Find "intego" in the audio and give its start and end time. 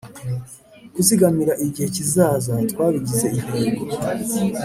3.39-3.81